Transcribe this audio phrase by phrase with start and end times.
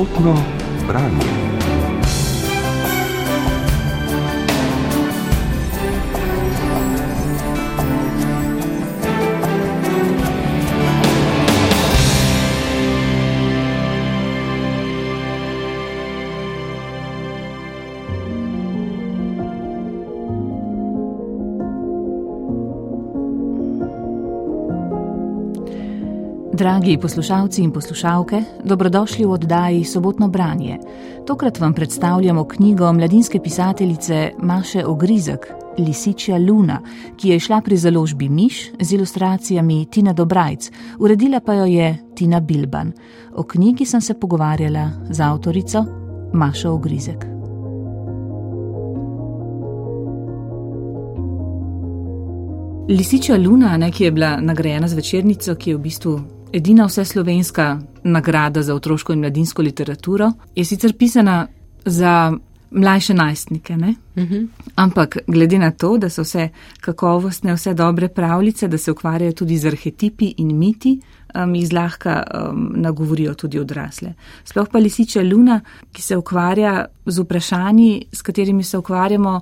[0.00, 0.34] sobotno
[0.86, 1.39] branje.
[26.60, 30.78] Dragi poslušalci in poslušalke, dobrodošli v oddaji Sobotno branje.
[31.26, 35.46] Tokrat vam predstavljamo knjigo mladinske pisateljice Maše Ogrizek,
[35.78, 36.82] Lisičja Luna,
[37.16, 42.40] ki je šla pri založbi Miš z ilustracijami Tina Dobrajc, uredila pa jo je Tina
[42.40, 42.92] Bilban.
[43.34, 45.84] O knjigi sem se pogovarjala z avtorico
[46.32, 47.24] Mašo Ogrizek.
[52.88, 56.20] Lisičja Luna, ne, ki je bila nagrajena z večernico, ki je v bistvu
[56.52, 61.46] Edina vseslovenska nagrada za otroško in mladinsko literaturo je sicer pisana
[61.86, 62.32] za
[62.70, 64.34] mlajše najstnike, uh Mhm.
[64.34, 64.46] -huh.
[64.74, 66.48] ampak glede na to, da so vse
[66.80, 71.00] kakovostne, vse dobre pravljice, da se ukvarjajo tudi z arhetipi in miti,
[71.34, 74.14] um, jih zlahka um, nagovorijo tudi odrasle.
[74.44, 75.60] Sploh pa lisiča Luna,
[75.92, 79.40] ki se ukvarja z vprašanji, s katerimi se ukvarjamo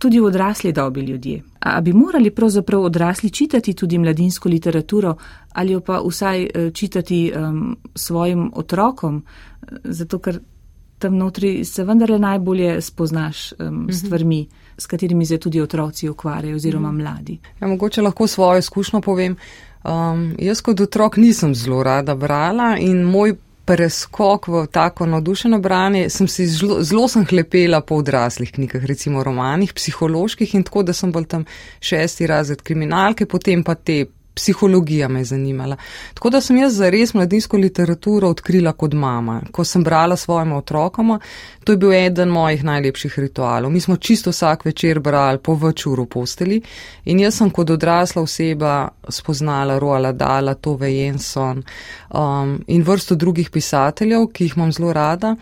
[0.00, 1.42] tudi v odrasli dobi ljudje.
[1.60, 5.14] A bi morali pravzaprav odrasli čitati tudi mladinsko literaturo
[5.52, 9.22] ali jo pa vsaj eh, čitati um, svojim otrokom,
[9.84, 10.40] zato ker
[10.98, 14.46] tam notri se vendarle najbolje spoznaš um, s stvarmi,
[14.78, 17.38] s katerimi se tudi otroci ukvarjajo oziroma mladi.
[17.60, 19.36] Ja, mogoče lahko svojo izkušnjo povem.
[19.84, 23.34] Um, jaz kot otrok nisem zelo rada brala in moj
[23.70, 29.22] preskok v tako navdušeno branje, sem si zelo, zelo sem hlepela po odraslih knjigah, recimo
[29.22, 31.44] romanih, psiholoških in tako, da sem bolj tam
[31.78, 34.02] šesti razred kriminalke, potem pa te
[34.40, 35.76] psihologija me je zanimala.
[36.14, 39.40] Tako da sem jaz zares mladinsko literaturo odkrila kot mama.
[39.52, 41.18] Ko sem brala svojima otrokoma,
[41.64, 43.70] to je bil eden mojih najlepših ritualov.
[43.70, 46.62] Mi smo čisto vsak večer brali po večuru posteli
[47.04, 51.62] in jaz sem kot odrasla oseba spoznala Roala Dala, Tove Jenson
[52.10, 55.36] um, in vrsto drugih pisateljev, ki jih imam zelo rada.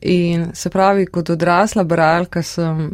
[0.00, 2.90] In se pravi, kot odrasla bralka sem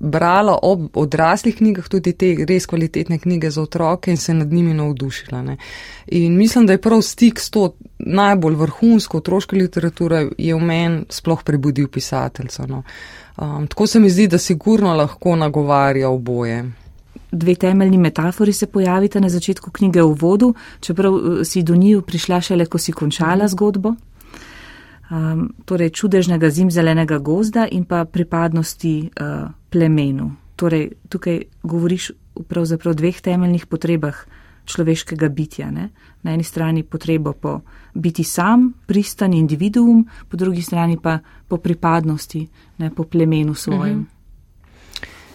[0.00, 4.74] brala ob odraslih knjigah tudi te res kvalitetne knjige za otroke in se nad njimi
[4.74, 5.42] navdušila.
[5.42, 5.56] Ne.
[6.06, 11.04] In mislim, da je prav stik s to najbolj vrhunsko otroško literaturo je v meni
[11.08, 12.66] sploh prebudil pisateljca.
[12.66, 12.82] No.
[13.36, 16.64] Um, tako se mi zdi, da sigurno lahko nagovarja oboje.
[17.32, 22.02] Dve temeljni metafori se pojavita na začetku knjige v vodu, čeprav eh, si do njiju
[22.02, 23.94] prišla šele, ko si končala zgodbo.
[25.10, 30.36] Um, torej, čudežnega zimzelenega gozda in pa pripadnosti uh, plemenu.
[30.56, 32.12] Torej, tukaj govoriš
[32.48, 34.14] pravzaprav o dveh temeljnih potrebah
[34.70, 35.70] človeškega bitja.
[35.70, 35.88] Ne?
[36.22, 37.60] Na eni strani potrebo po
[37.94, 42.46] biti sam, pristan individuum, po drugi strani pa po pripadnosti,
[42.78, 43.98] ne, po plemenu svojem.
[43.98, 44.20] Mm -hmm.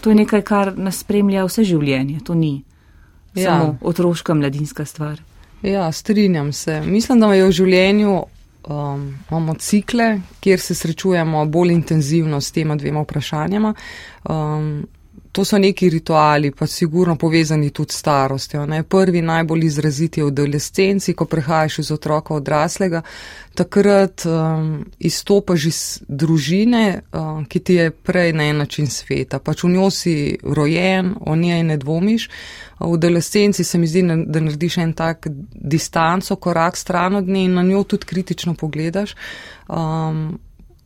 [0.01, 2.63] To je nekaj, kar nas spremlja vse življenje, to ni
[3.33, 3.43] ja.
[3.43, 5.21] samo otroška mladinska stvar.
[5.61, 6.81] Ja, strinjam se.
[6.81, 8.23] Mislim, da je v življenju
[8.67, 13.73] um, imamo cikle, kjer se srečujemo bolj intenzivno s tema dvema vprašanjama.
[14.29, 14.87] Um,
[15.35, 18.65] to so neki rituali, pa sigurno povezani tudi s starostjo.
[18.65, 18.83] Ne?
[18.83, 23.01] Prvi najbolj izraziti je v adolescenci, ko prehajaš iz otroka odraslega,
[23.55, 29.41] takrat um, izstopaš iz družine, um, ki ti je prej na en način sveta.
[29.43, 32.29] Pač v njo si rojen, o njej ne dvomiš.
[32.79, 37.59] V adolescenci se mi zdi, da narediš en tak distanco, korak stran od nje in
[37.59, 39.15] na njo tudi kritično pogledaš.
[39.67, 40.39] Um,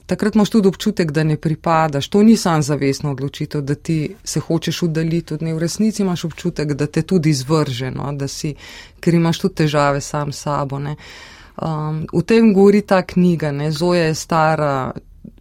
[0.10, 2.08] takrat imaš tudi občutek, da ne pripadaš.
[2.10, 5.54] To ni sam zavestno odločitev, da ti se hočeš udaliti od nje.
[5.54, 8.56] V resnici imaš občutek, da te tudi izvrženo, da si,
[9.00, 10.80] ker imaš tudi težave sam s sabo.
[10.80, 13.52] Um, v tem govori ta knjiga.
[13.52, 13.72] Ne?
[13.72, 14.92] Zoja je stara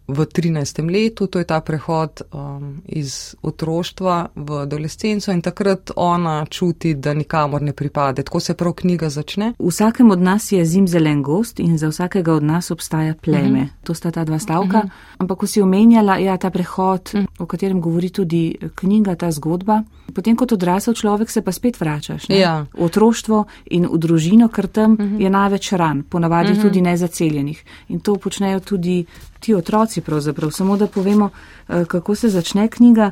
[0.09, 0.91] v 13.
[0.91, 7.13] letu, to je ta prehod um, iz otroštva v adolescenco in takrat ona čuti, da
[7.13, 8.23] nikamor ne pripade.
[8.23, 9.53] Tako se prav knjiga začne.
[9.59, 13.61] Vsakem od nas je zimzelen gost in za vsakega od nas obstaja pleme.
[13.61, 13.83] Uh -huh.
[13.83, 14.77] To sta ta dva stavka.
[14.77, 14.89] Uh -huh.
[15.17, 17.27] Ampak, ko si omenjala, ja, ta prehod, uh -huh.
[17.39, 19.83] o katerem govori tudi knjiga, ta zgodba,
[20.13, 22.65] potem kot odrasel človek se pa spet vračaš ja.
[22.73, 25.21] v otroštvo in v družino, ker tam uh -huh.
[25.21, 26.61] je največ ran, ponavadi uh -huh.
[26.61, 27.63] tudi nezaceljenih.
[27.87, 29.05] In to počnejo tudi
[29.39, 30.51] ti otroci pravzaprav.
[30.51, 31.29] Samo da povemo,
[31.67, 33.11] kako se začne knjiga.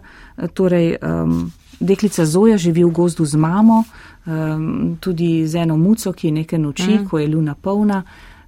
[0.54, 3.84] Torej, um, deklica Zoja živi v gozdu z mamo,
[4.26, 7.08] um, tudi z eno muco, ki je neke noči, mm.
[7.08, 8.04] ko je luna polna,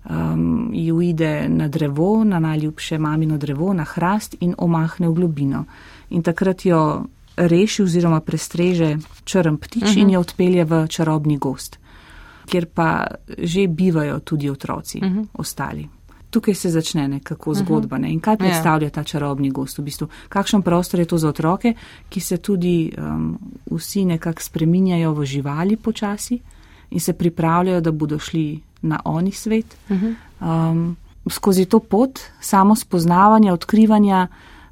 [0.10, 5.66] um, ju ide na drevo, na najljubše mamino drevo, na hrast in omahne v globino.
[6.10, 7.06] In takrat jo
[7.38, 10.02] reši oziroma prestreže črn ptič mm -hmm.
[10.02, 11.80] in jo odpelje v čarobni gost,
[12.46, 13.08] kjer pa
[13.38, 15.26] že bivajo tudi otroci mm -hmm.
[15.34, 15.90] ostali.
[16.30, 18.12] Tukaj se začne nekako zgodba ne?
[18.14, 20.08] in kaj predstavlja ta čarobni gost v bistvu.
[20.30, 21.74] Kakšen prostor je to za otroke,
[22.10, 23.38] ki se tudi um,
[23.72, 26.40] vsi nekako spreminjajo v živali počasi
[26.90, 29.78] in se pripravljajo, da bodo šli na oni svet.
[29.90, 30.98] Um,
[31.30, 34.28] skozi to pot, samo spoznavanja, odkrivanja,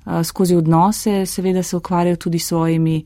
[0.06, 3.06] uh, skozi odnose, seveda se ukvarjajo tudi s svojimi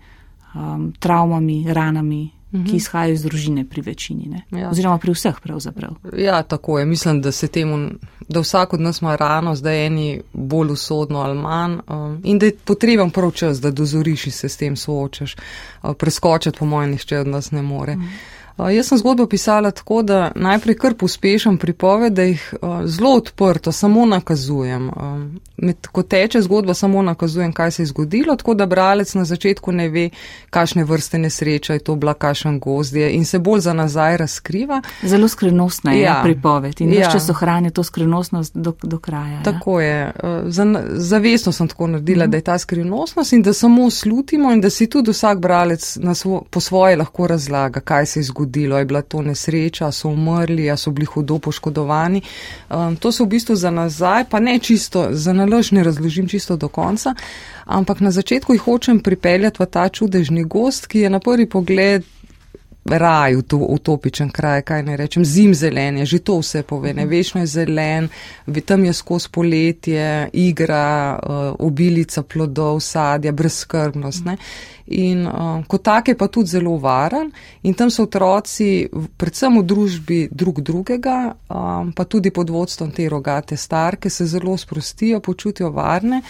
[0.55, 2.69] um, travmami, ranami, -hmm.
[2.69, 4.69] ki izhajajo iz družine pri večini, ja.
[4.69, 5.91] oziroma pri vseh pravzaprav.
[6.17, 6.85] Ja, tako je.
[6.85, 7.89] Mislim, da se temu,
[8.29, 12.45] da vsak od nas ima rano, zdaj eni bolj usodno ali manj um, in da
[12.45, 15.35] je potreben prav čas, da dozoriš in se s tem soočaš.
[15.83, 17.95] Uh, preskočiti, po mojem, nišče od nas ne more.
[17.95, 18.40] Mm -hmm.
[18.57, 22.53] Jaz sem zgodbo pisala tako, da najprej kar pospešam pripoved, da jih
[22.85, 24.91] zelo odprto samo nakazujem.
[25.57, 29.71] Med, ko teče zgodba, samo nakazujem, kaj se je zgodilo, tako da bralec na začetku
[29.71, 30.09] ne ve,
[30.49, 34.81] kakšne vrste nesreča je to bila, kakšen gozdje in se bolj za nazaj razkriva.
[35.03, 36.19] Zelo skrivnostna je ja.
[36.23, 37.11] pripoved in ja.
[37.11, 39.31] če so hrani to skrivnostnost do, do kraja.
[39.31, 39.43] Ja.
[39.43, 40.11] Tako je.
[40.91, 42.31] Zavestno sem tako naredila, mhm.
[42.31, 46.43] da je ta skrivnostnost in da samo slutimo in da si tudi vsak bralec svo,
[46.49, 50.69] po svoje lahko razlaga, kaj se je zgodilo zgodilo, je bila to nesreča, so umrli,
[50.71, 52.21] a so bili hudo poškodovani.
[52.69, 56.57] Um, to so v bistvu za nazaj, pa ne čisto, za nalož ne razložim čisto
[56.57, 57.13] do konca,
[57.65, 62.03] ampak na začetku jih hočem pripeljati v ta čudežni gost, ki je na prvi pogled
[62.85, 67.41] raj, utopičen kraj, kaj ne rečem, zim zelen je, že to vse pove, ne, večno
[67.41, 68.09] je zelen,
[68.65, 74.25] tam je skozi poletje, igra, uh, obilica plodov, sadja, brezskrbnost.
[74.25, 74.37] Ne.
[74.87, 77.29] In uh, kot tak je pa tudi zelo varen
[77.63, 83.07] in tam so otroci, predvsem v družbi drug drugega, um, pa tudi pod vodstvom te
[83.09, 86.21] rogate starke, se zelo sprostijo, počutijo varne.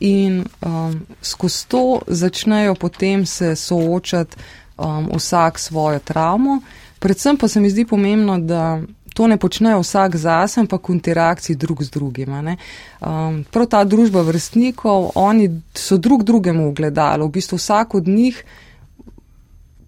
[0.00, 4.36] In um, skozi to začnejo potem se soočati
[4.78, 6.60] um, vsak svojo travmo.
[6.98, 8.80] Predvsem pa se mi zdi pomembno, da
[9.14, 12.42] to ne počnejo vsak zase, ampak v interakciji drug z drugima.
[12.42, 18.44] Um, prav ta družba vrstnikov, oni so drug drugemu ugledali, v bistvu vsak od njih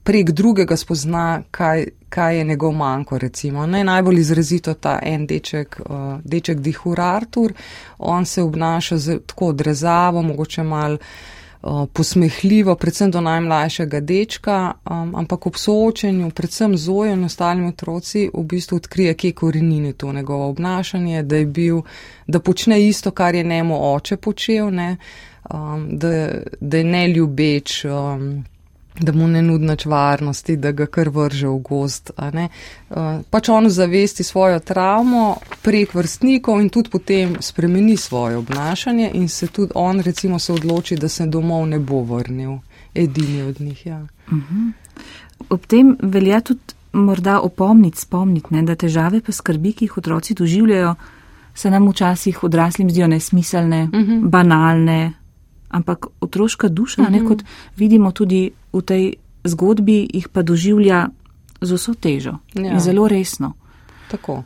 [0.06, 3.18] prek drugega spozna, kaj, kaj je njegov manjko.
[3.18, 3.66] Recimo.
[3.66, 7.52] Ne, najbolj izrazito ta en deček, uh, deček Dihur Artur,
[7.98, 10.98] on se obnaša z, tako odrezavo, mogoče malo
[11.92, 18.28] posmehljivo, predvsem do najmlajšega dečka, um, ampak ob soočenju, predvsem z ojo in ostalimi otroci,
[18.34, 21.80] v bistvu odkrije, kje korenini to njegovo obnašanje, da je bil,
[22.26, 24.96] da počne isto, kar je njemu oče počel, ne,
[25.50, 26.28] um, da,
[26.60, 27.84] da je neljubeč.
[27.84, 28.44] Um,
[29.00, 32.10] da mu ne nudi nič varnosti, da ga kar vrže v gost.
[32.16, 39.28] Uh, pač on zavesti svojo travmo prek vrstnikov in tudi potem spremeni svoje obnašanje in
[39.28, 42.58] se tudi on recimo se odloči, da se domov ne bo vrnil,
[42.94, 43.87] edini od njih.
[43.87, 44.06] Ja.
[44.26, 44.43] Uh mhm.
[44.43, 44.72] -huh.
[45.50, 46.60] Ob tem velja tudi
[46.93, 50.94] morda opomniti, spomniti, ne, da težave pa skrbi, ki jih otroci doživljajo,
[51.54, 54.12] se nam včasih odraslim zdijo nesmiselne, uh mhm.
[54.12, 54.28] -huh.
[54.28, 55.12] banalne,
[55.76, 57.12] ampak otroška duša, uh -huh.
[57.12, 57.28] ne mhm.
[57.28, 57.44] kot
[57.76, 59.14] vidimo tudi v tej
[59.44, 61.08] zgodbi, jih pa doživlja
[61.61, 62.73] z vso težo ja.
[62.73, 63.52] in zelo resno.
[64.11, 64.43] Tako.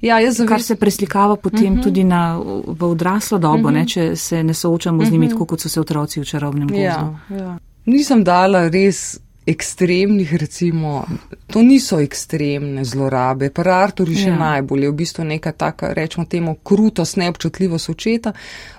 [0.00, 0.48] Ja, zavest...
[0.48, 1.78] Kar se preslikava potem uh mhm.
[1.78, 1.82] -huh.
[1.82, 3.72] tudi na, v odraslo dobo, uh -huh.
[3.72, 3.88] ne, mhm.
[3.88, 5.08] če se ne soočamo uh -huh.
[5.08, 6.82] z njimi, tako kot so se otroci v čarobnem gozdu.
[6.82, 7.58] Ja, ja.
[7.86, 11.04] Nisem dala res ekstremnih, recimo,
[11.46, 14.38] to niso ekstremne zlorabe, pa Artur še ja.
[14.40, 18.32] najbolje, v bistvu neka taka, rečemo temu, krutost, neobčutljivost očeta.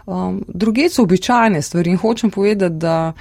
[0.05, 3.13] Um, druge so običajne stvari in hočem povedati, da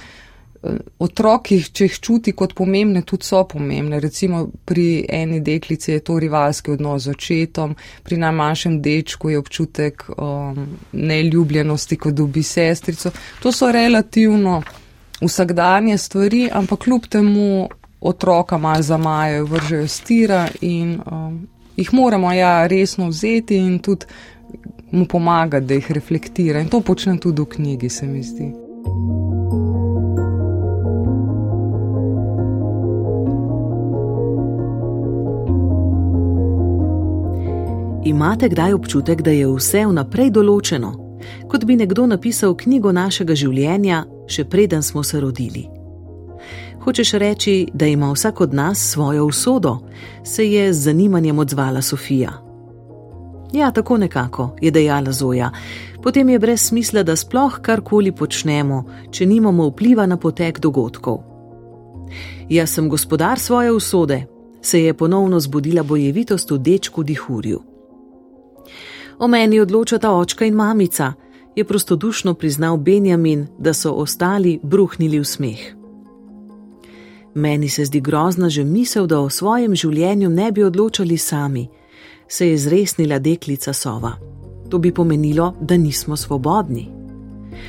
[0.99, 3.99] otroki, če jih čuti kot pomembne, tudi so pomembne.
[4.03, 10.07] Recimo pri eni deklici je to rivalski odnos z očetom, pri najmanjšem dečku je občutek
[10.15, 13.11] um, neljubljenosti, ko dobi sestrico.
[13.43, 14.61] To so relativno
[15.21, 17.69] vsakdanje stvari, ampak kljub temu
[18.01, 24.05] otroka malo zamajajo, vržejo stira in um, jih moramo ja resno vzeti in tudi
[24.91, 26.59] mu pomagati, da jih reflektira.
[26.59, 28.53] In to počnem tudi v knjigi, se mi zdi.
[38.05, 41.04] Imate kdaj občutek, da je vse vnaprej določeno,
[41.47, 45.67] kot bi nekdo napisal knjigo našega življenja, še preden smo se rodili?
[46.85, 49.77] Hočeš reči, da ima vsak od nas svojo usodo,
[50.23, 52.45] se je z zanimanjem odzvala Sofija.
[53.53, 55.51] Ja, tako nekako, je dejala Zoja.
[56.03, 61.23] Potem je brez smisla, da sploh karkoli počnemo, če nimamo vpliva na potek dogodkov.
[62.49, 64.25] Jaz sem gospodar svoje usode,
[64.61, 67.61] se je ponovno zbudila bojevitost v dečku Dihurju.
[69.19, 71.13] O meni odločata očka in mamica,
[71.55, 75.59] je prostodušno priznal Benjamin, da so ostali bruhnili v smeh.
[77.33, 81.67] Meni se zdi grozna že misel, da o svojem življenju ne bi odločali sami,
[82.27, 84.11] se je zresnila deklica sova.
[84.69, 86.91] To bi pomenilo, da nismo svobodni.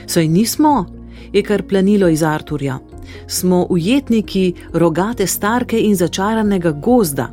[0.06, 0.86] Saj nismo,
[1.32, 2.78] je kar planilo iz Arturja.
[3.26, 7.30] Smo ujetniki rogate starke in začaranega gozda.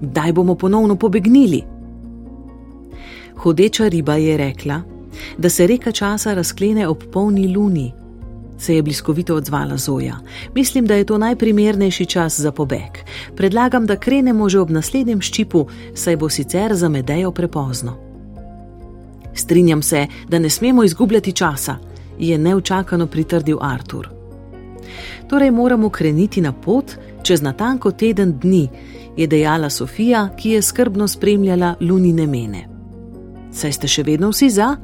[0.00, 1.62] Kdaj bomo ponovno pobegnili?
[3.42, 4.82] Hodeča riba je rekla,
[5.38, 7.92] da se reka časa razklene ob polni luni.
[8.58, 10.16] Se je bliskovito odzvala Zoja.
[10.54, 12.98] Mislim, da je to najprimernejši čas za pobeg.
[13.36, 17.96] Predlagam, da krenemo že ob naslednjem ščipu, saj bo sicer za medejo prepozno.
[19.34, 21.76] Strinjam se, da ne smemo izgubljati časa,
[22.18, 24.08] je neučakano pritrdil Artur.
[25.28, 28.68] Torej moramo kreniti na pot čez natanko teden dni,
[29.16, 32.68] je dejala Sofija, ki je skrbno spremljala lunine mene.
[33.52, 34.76] Saj ste še vedno vsi za?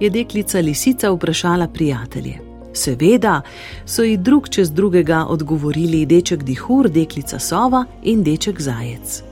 [0.00, 2.40] je deklica lisica vprašala prijatelje.
[2.72, 3.40] Seveda,
[3.86, 9.22] so ji drug čez drugega odgovorili deček Dihur, deklica Sova in deček Zajec.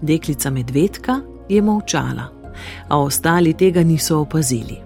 [0.00, 2.30] Deklica Medvedka je molčala,
[2.88, 4.80] a ostali tega niso opazili.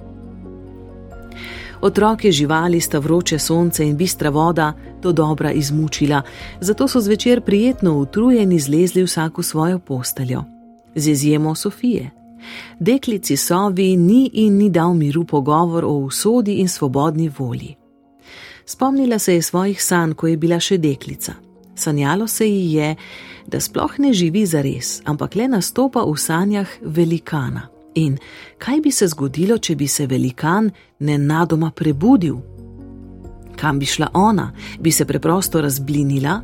[1.81, 4.73] Otroke živali sta vroče sonce in bistra voda
[5.03, 6.23] to dobra izmučila,
[6.61, 10.45] zato so zvečer prijetno utrujeni zlezli vsako svojo posteljo.
[10.95, 12.11] Z izjemo Sofije.
[12.81, 17.77] Deklici sovi ni in ni dal miru pogovor o usodi in svobodni volji.
[18.67, 21.33] Spomnila se je svojih sanj, ko je bila še deklica.
[21.75, 22.97] Sanjalo se ji je,
[23.47, 27.69] da sploh ne živi za res, ampak le nastopa v sanjah velikana.
[27.95, 28.19] In
[28.59, 32.37] kaj bi se zgodilo, če bi se velikan nenadoma prebudil?
[33.57, 36.41] Kam bi šla ona, bi se preprosto razblinila?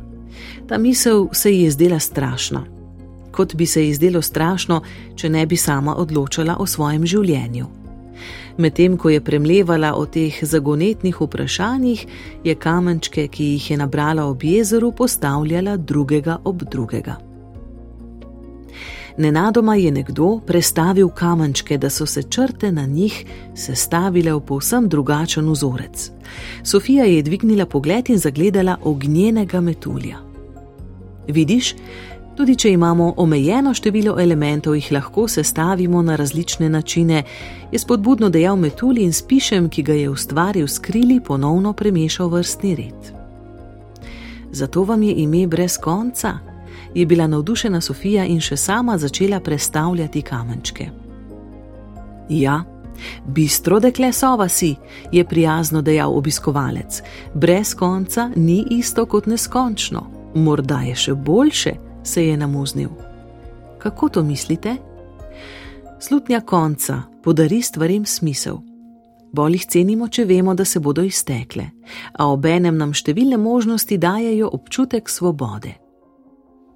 [0.67, 2.74] Ta misel se ji je zdela strašna
[3.35, 4.81] kot bi se ji zdelo strašno,
[5.15, 7.67] če ne bi sama odločala o svojem življenju.
[8.57, 12.05] Medtem ko je premlevala o teh zagonetnih vprašanjih,
[12.43, 17.17] je kamenčke, ki jih je nabrala ob jezeru, postavljala drugega ob drugega.
[19.17, 23.25] Nenadoma je nekdo prestavil kamenčke, da so se črte na njih
[23.55, 26.11] sestavile v povsem drugačen vzorec.
[26.63, 30.19] Sofija je dvignila pogled in zagledala ognjenega metulja.
[31.27, 31.75] Vidiš,
[32.35, 37.23] Tudi če imamo omejeno število elementov, jih lahko sestavimo na različne načine,
[37.71, 42.75] je spodbudno dejal Metuli in s pišem, ki ga je ustvaril skrili, ponovno premešal vrstni
[42.75, 43.13] red.
[44.51, 46.33] Zato vam je ime brez konca,
[46.93, 50.89] je bila navdušena Sofija in še sama začela prestavljati kamenčke.
[52.29, 52.63] Ja,
[53.25, 54.75] bistro dekle sova si,
[55.11, 57.01] je prijazno dejal obiskovalec.
[57.33, 62.89] Brez konca ni isto kot neskončno, morda je še boljše se je namuznil.
[63.77, 64.75] Kako to mislite?
[65.99, 68.57] Slutnja konca podari stvarem smisel.
[69.31, 71.65] Bolj jih cenimo, če vemo, da se bodo iztekle,
[72.13, 75.73] a obenem nam številne možnosti dajajo občutek svobode.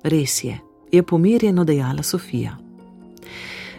[0.03, 0.57] Res je,
[0.91, 2.57] je pomirjeno dejala Sofija.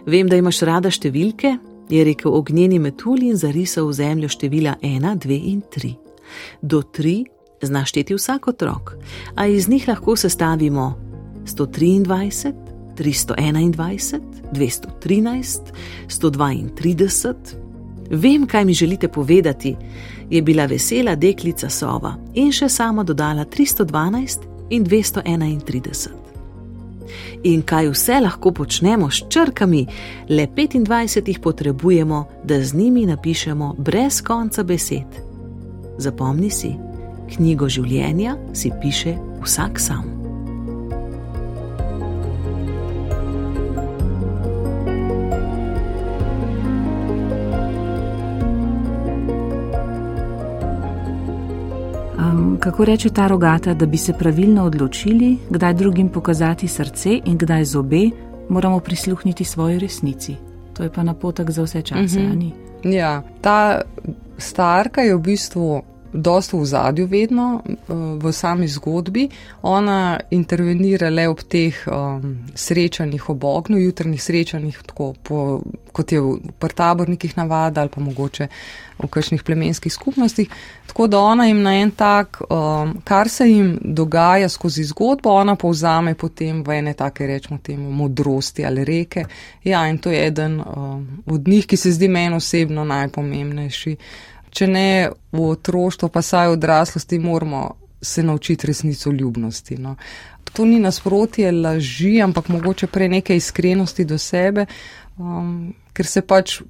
[0.07, 1.57] Vem, da imaš rada številke,
[1.91, 5.93] je rekel ognjeni metulj in zarisal v zemljo števila 1, 2 in 3.
[6.63, 7.25] Do 3
[7.67, 8.95] znaš šteti vsak otrok,
[9.35, 11.10] a iz njih lahko sestavimo
[11.45, 12.53] 123,
[12.97, 14.21] 321,
[14.53, 15.61] 213,
[16.09, 17.35] 132.
[18.11, 19.77] Vem, kaj mi želite povedati,
[20.31, 24.39] je bila vesela deklica Sova in še sama dodala 312
[24.71, 26.09] in 231.
[27.43, 29.87] In kaj vse lahko počnemo s črkami,
[30.29, 35.21] le 25 jih potrebujemo, da z njimi napišemo brez konca besed.
[35.99, 36.75] Zapomni si,
[37.37, 40.20] knjigo življenja si piše vsak sam.
[52.61, 57.65] Kako reče ta rogata, da bi se pravilno odločili, kdaj drugim pokazati srce in kdaj
[57.65, 58.11] zobe,
[58.49, 60.37] moramo prisluhniti svoji resnici.
[60.75, 62.21] To je pa napotek za vse čase.
[62.21, 62.53] Mm -hmm.
[62.85, 63.81] Ja, ta
[64.39, 69.29] starka je v bistvu dosto v zadju vedno eh, v sami zgodbi.
[69.63, 75.61] Ona intervenira le ob teh um, srečanjih ob ognju, jutrnih srečanjih, tako po,
[75.93, 78.49] kot je v prtabornikih navada ali pa mogoče
[79.01, 80.49] v kakšnih plemenskih skupnostih.
[80.87, 85.55] Tako da ona jim na en tak, um, kar se jim dogaja skozi zgodbo, ona
[85.57, 89.25] povzame potem v ene take, rečemo temu, modrosti ali reke.
[89.65, 93.97] Ja, in to je eden um, od njih, ki se zdi meni osebno najpomembnejši
[94.51, 97.63] če ne v otroštvu, pa saj v odraslosti, moramo
[98.03, 99.77] se naučiti resnico ljubnosti.
[99.79, 99.97] No.
[100.53, 104.67] To ni nasprotje laži, ampak mogoče prej neke iskrenosti do sebe,
[105.19, 106.61] um, ker se pač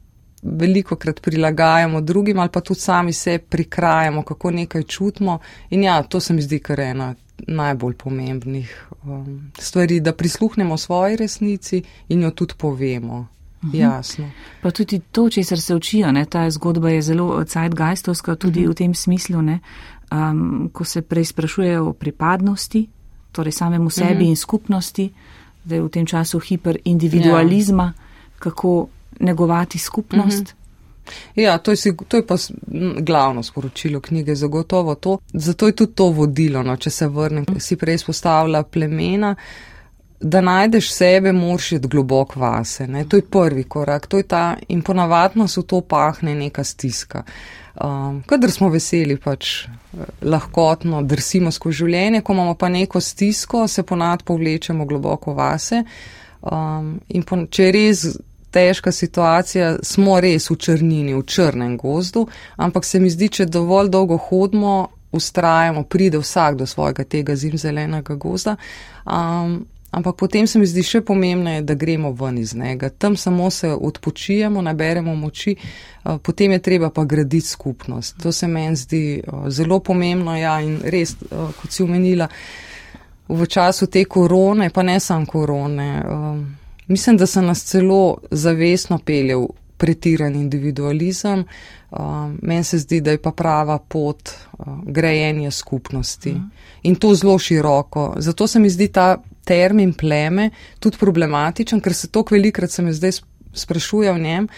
[0.43, 5.39] veliko krat prilagajamo drugim ali pa tudi sami se prikrajamo, kako nekaj čutimo.
[5.71, 7.15] In ja, to se mi zdi kar ena
[7.47, 13.27] najbolj pomembnih um, stvari, da prisluhnemo svoji resnici in jo tudi povemo.
[13.63, 13.77] Mhm.
[13.77, 14.31] Jasno.
[14.63, 18.71] Pa tudi to, če se učijo, ne, ta zgodba je zelo zeitgeistovska tudi mhm.
[18.71, 19.59] v tem smislu, ne,
[20.11, 22.87] um, ko se prej sprašujejo o pripadnosti,
[23.33, 24.31] torej samemu sebi mhm.
[24.31, 25.11] in skupnosti,
[25.65, 28.39] da je v tem času hiperindividualizma, ja.
[28.39, 28.89] kako
[29.21, 30.55] negovati skupnost.
[30.55, 30.61] Mhm.
[31.35, 32.37] Ja, to je, to je pa
[33.01, 35.19] glavno sporočilo knjige, zagotovo to.
[35.33, 39.35] Zato je tudi to vodilo, no, če se vrnem, ki si prej spostavlja plemena.
[40.21, 42.87] Da najdeš sebe, moraš iti globoko vase.
[42.87, 43.07] Ne?
[43.09, 44.07] To je prvi korak.
[44.07, 47.23] To je ta, in ponavadno se v to pahne neka stiska.
[47.85, 53.65] Um, kadar smo veseli, pač eh, lahkotno drsimo skozi življenje, ko imamo pa neko stisko,
[53.69, 55.85] se ponad povlečemo globoko vase.
[56.43, 58.05] Um, in po, če je res
[58.53, 62.27] težka situacija, smo res v črnini, v črnem gozdu,
[62.61, 68.15] ampak se mi zdi, če dovolj dolgo hodimo, ustrajamo, pride vsak do svojega tega zimzelenega
[68.21, 68.57] gozda.
[69.07, 72.89] Um, ampak potem se mi zdi še pomembneje, da gremo ven iz njega.
[72.89, 78.23] Tam samo se odpočijemo, naberemo moči, uh, potem je treba pa graditi skupnost.
[78.23, 82.29] To se meni zdi uh, zelo pomembno, ja, in res, uh, kot si umenila,
[83.29, 85.91] v času te korone, pa ne samo korone.
[86.91, 89.47] Mislim, da se nas celo zavestno pelje v
[89.79, 91.45] pretiran individualizem.
[91.47, 91.80] Uh,
[92.43, 96.43] Meni se zdi, da je pa prava pot uh, grejenje skupnosti uh.
[96.83, 98.15] in to zelo široko.
[98.19, 102.93] Zato se mi zdi ta termin pleme tudi problematičen, ker se toliko velikrat se mi
[102.93, 103.19] zdaj
[103.53, 104.49] sprašuje o njem.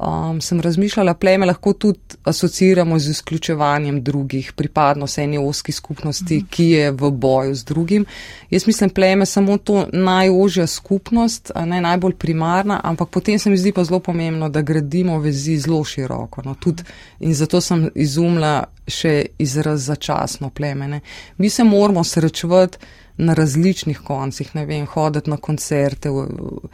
[0.00, 6.64] Um, sem razmišljala, pleme lahko tudi asociramo z izključevanjem drugih, pripadnost eni oski skupnosti, ki
[6.64, 8.04] je v boju z drugim.
[8.50, 13.72] Jaz mislim, pleme samo to najožja skupnost, ne najbolj primarna, ampak potem se mi zdi
[13.72, 16.42] pa zelo pomembno, da gradimo vezi zelo široko.
[16.44, 16.84] No, tudi,
[17.20, 21.00] in zato sem izumila še izraz začasno plemene.
[21.38, 22.78] Mi se moramo srečevati
[23.16, 26.10] na različnih koncih, ne vem, hoditi na koncerte.
[26.10, 26.68] V, v,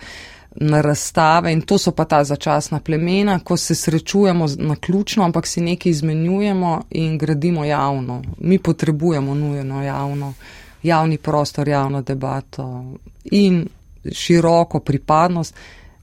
[0.57, 5.47] na razstave in to so pa ta začasna plemena, ko se srečujemo na ključno, ampak
[5.47, 8.23] si nekaj izmenjujemo in gradimo javno.
[8.38, 10.35] Mi potrebujemo nujno javno,
[10.83, 12.85] javni prostor, javno debato
[13.25, 13.69] in
[14.12, 15.55] široko pripadnost.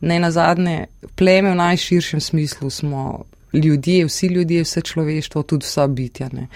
[0.02, 0.86] Ne na zadnje,
[1.16, 6.30] pleme v najširšem smislu smo ljudje, vsi ljudje, vse človeštvo, tudi vsa bitja.
[6.32, 6.48] Ne.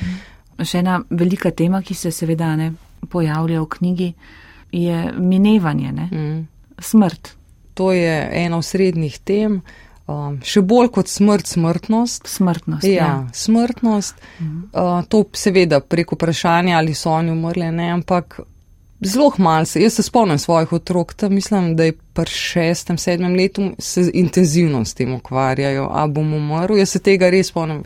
[0.64, 2.72] Še ena velika tema, ki se seveda ne
[3.10, 4.14] pojavlja v knjigi,
[4.72, 6.48] je minevanje, mm.
[6.80, 7.34] smrt.
[7.74, 9.62] To je ena od srednjih tem.
[10.04, 12.28] Um, še bolj kot smrt, smrtnost.
[12.28, 12.84] Smrtnost.
[12.84, 13.12] Ja, ja.
[13.34, 14.20] smrtnost.
[14.40, 14.58] Mhm.
[14.74, 18.42] Uh, to seveda preko vprašanja, ali so oni umrli, ne, ampak
[19.04, 19.82] zelo malo se.
[19.82, 24.86] Jaz se spomnim svojih otrok, tam mislim, da je pri šestem, sedmem letu se intenzivno
[24.86, 26.78] s tem ukvarjajo, a bom umrl.
[26.78, 27.84] Jaz se tega res spomnim.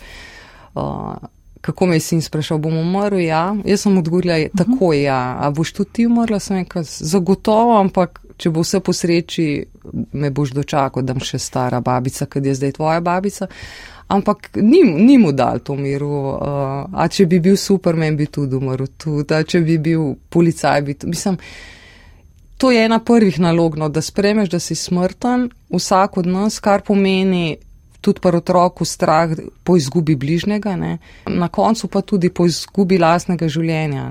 [0.76, 1.16] Uh,
[1.62, 3.20] kako me je sin sprašal, bom umrl?
[3.20, 5.38] Ja, jaz sem odgovorila, tako je, ja.
[5.40, 6.40] A boš tudi ti umrla?
[6.40, 9.48] Sem rekla, zagotovo, ampak če bo vse po sreči,
[10.14, 13.50] me boš dočakal, da bom še stara babica, kad je zdaj tvoja babica.
[14.08, 16.12] Ampak ni, ni mu dal to miru.
[16.32, 19.36] Uh, a če bi bil supermen, bi tudi umrl tudi.
[19.36, 21.12] A če bi bil policaj, bi tudi.
[21.12, 21.40] Mislim,
[22.58, 26.86] to je ena prvih nalog, no, da spremeš, da si smrten, vsak od nas, kar
[26.88, 27.58] pomeni
[28.02, 29.34] tudi par otroku strah
[29.68, 30.98] po izgubi bližnjega, ne.
[31.28, 34.08] na koncu pa tudi po izgubi lastnega življenja.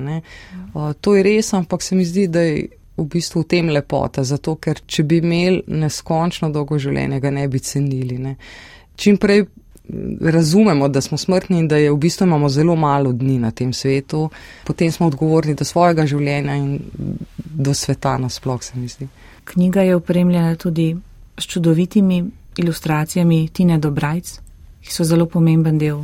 [0.74, 4.24] Uh, to je res, ampak se mi zdi, da je v bistvu v tem lepota,
[4.24, 8.18] zato ker če bi imeli neskončno dolgo življenje, ga ne bi cenili.
[8.18, 8.36] Ne.
[8.96, 9.44] Čim prej
[10.20, 13.72] razumemo, da smo smrtni in da je v bistvu imamo zelo malo dni na tem
[13.72, 14.30] svetu,
[14.64, 16.80] potem smo odgovorni do svojega življenja in
[17.36, 19.08] do sveta nasploh, se mi zdi.
[19.44, 20.96] Knjiga je opremljena tudi
[21.38, 22.24] s čudovitimi
[22.56, 24.40] ilustracijami Tine Dobrajc,
[24.82, 26.02] ki so zelo pomemben del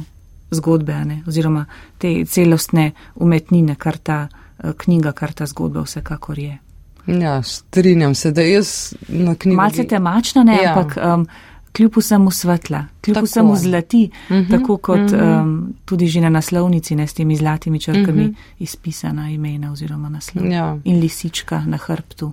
[0.51, 1.23] zgodbe, ne?
[1.27, 1.65] oziroma
[1.99, 6.59] te celostne umetnine, kar ta eh, knjiga, kar ta zgodba vsekakor je.
[7.07, 9.57] Ja, strinjam se, da jaz na knjigi.
[9.57, 10.75] Malce temačna, ne, ja.
[10.75, 11.27] ampak um,
[11.73, 13.25] kljub vsemu svetla, kljub tako.
[13.25, 15.17] vsemu zlati, uh mhm, -huh, tako kot uh mhm.
[15.17, 15.43] -huh.
[15.43, 18.31] um, tudi že na naslovnici, ne s temi zlatimi črkami uh mhm.
[18.31, 18.35] -huh.
[18.59, 20.47] izpisana imena oziroma naslov.
[20.47, 20.79] Ja.
[20.85, 22.33] In lisička na hrbtu.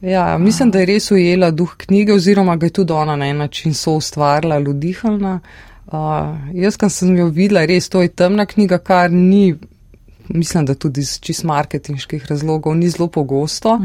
[0.00, 3.36] Ja, mislim, da je res ujela duh knjige oziroma ga je tudi ona na en
[3.36, 5.40] način so ustvarila, ludihalna.
[5.86, 5.92] Uh,
[6.54, 9.54] jaz, ko sem jo videla, res to je temna knjiga, kar ni
[10.32, 13.78] mislim, da tudi iz čist marketinških razlogov ni zelo pogosto.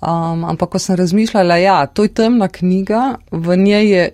[0.00, 4.10] Um, ampak, ko sem razmišljala, ja, to je temna knjiga, v njej je,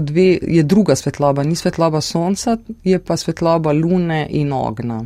[0.00, 5.00] dve, je druga svetloba, ni svetloba sonca, je pa svetloba lune in ogna.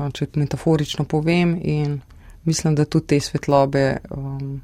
[0.00, 2.00] Um, če metaforično povem, in
[2.44, 4.60] mislim, da tudi te svetlobe um,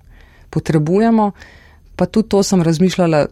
[0.50, 1.30] potrebujemo.
[1.96, 3.26] Pa tudi to sem razmišljala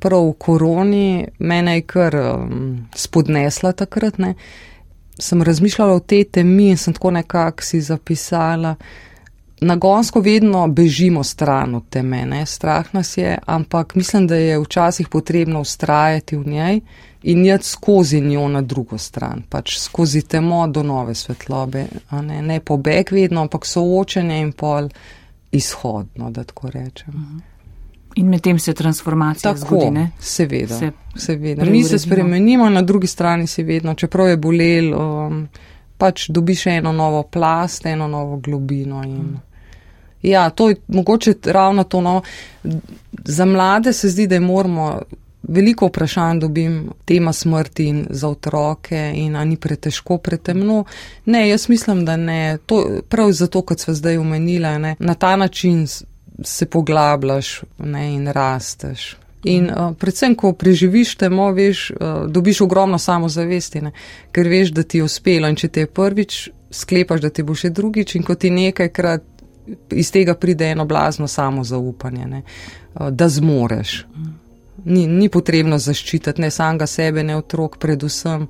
[0.00, 4.18] prav v koroni, mene je kar um, spodnesla takrat.
[4.18, 4.34] Ne
[5.18, 8.74] sem razmišljala o tej temi in sem tako nekako si zapisala,
[9.60, 12.46] nagonsko vedno bežimo stran od teme, ne?
[12.46, 16.80] strah nas je, ampak mislim, da je včasih potrebno ustrajati v njej
[17.22, 22.42] in jeti skozi njo na drugo stran, pač skozi temo do nove svetlobe, ne?
[22.42, 24.88] ne pobeg vedno, ampak soočenje in pol
[25.52, 27.14] izhodno, da tako rečem.
[27.14, 27.55] Mhm.
[28.16, 30.10] In medtem se transformacija Tako, zgodi, ne?
[30.18, 30.78] seveda.
[30.78, 31.64] Se seveda.
[31.64, 35.48] Mi se spremenimo, na drugi strani si vedno, čeprav je bolel, um,
[35.98, 39.04] pač dobiš eno novo plast, eno novo globino.
[39.04, 39.36] In,
[40.22, 42.22] ja, to je mogoče ravno to novo.
[43.24, 44.98] Za mlade se zdi, da moramo.
[45.48, 50.84] Veliko vprašanj dobim, tema smrti in za otroke, in ali ni pretežko, pretemno.
[51.24, 52.58] Ne, jaz mislim, da ne.
[52.66, 55.86] To, prav zato, kot smo zdaj omenila, ne, na ta način
[56.44, 59.16] se poglabljaš ne, in rasteš.
[59.44, 63.92] In uh, predvsem, ko preživiš temo, veš, uh, dobiš ogromno samozavesti, ne,
[64.32, 65.48] ker veš, da ti je uspelo.
[65.48, 66.38] In če te je prvič,
[66.70, 69.22] sklepaš, da ti bo še drugič, in ko ti nekajkrat
[69.94, 74.00] iz tega pride eno blazno samozaupanje, ne, uh, da zmoreš.
[74.86, 78.48] Ni, ni potrebno zaščititi ne samega sebe, ne otrok, predvsem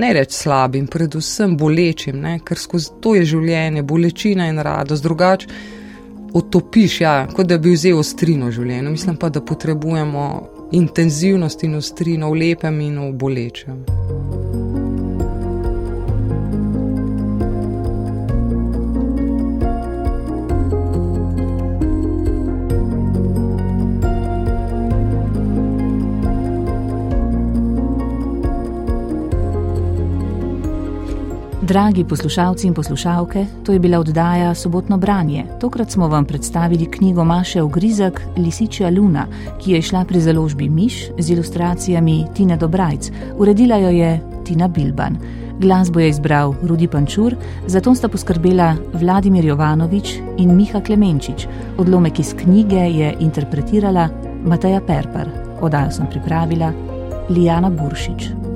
[0.00, 5.80] ne reči slabim, predvsem bolečim, ne, ker skozi to je življenje, bolečina in radost, drugače
[6.34, 8.90] otopiš, ja, kot da bi vzel ostrino v življenju.
[8.90, 10.26] Mislim pa, da potrebujemo
[10.72, 13.82] intenzivnost in ostrino v lepem in v bolečem.
[31.62, 35.44] Dragi poslušalci in poslušalke, to je bila oddaja Sobotno branje.
[35.60, 39.26] Tokrat smo vam predstavili knjigo Maše Ogrizek Lisičja Luna,
[39.60, 43.10] ki je išla pri založbi Miš z ilustracijami Tina Dobrajc.
[43.38, 45.16] Uredila jo je Tina Bilban.
[45.58, 51.46] Glasbo je izbral Rudi Pančur, zato sta poskrbela Vladimir Jovanovič in Miha Klemenčič.
[51.78, 54.08] Odlomek iz knjige je interpretirala
[54.44, 55.28] Mateja Perpar.
[55.60, 56.72] Oddajo sem pripravila
[57.30, 58.51] Lijana Buršič.